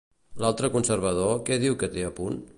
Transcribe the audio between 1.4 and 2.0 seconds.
què diu que